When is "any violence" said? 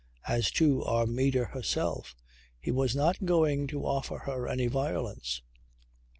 4.47-5.43